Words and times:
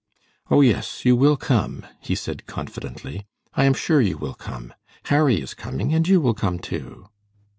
"Oh, 0.49 0.61
yes, 0.61 1.05
you 1.05 1.15
will 1.15 1.37
come," 1.37 1.85
he 1.99 2.15
said, 2.15 2.47
confidently; 2.47 3.27
"I 3.53 3.65
am 3.65 3.75
sure 3.75 4.01
you 4.01 4.17
will 4.17 4.33
come. 4.33 4.73
Harry 5.13 5.39
is 5.39 5.53
coming, 5.53 5.93
and 5.93 6.07
you 6.07 6.19
will 6.19 6.33
come, 6.33 6.57
too." 6.57 7.07